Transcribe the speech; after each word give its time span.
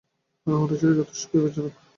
আরোহণটা 0.47 0.75
ছিল 0.79 0.89
যথেষ্ট 0.99 1.25
বিপজ্জনক। 1.31 1.73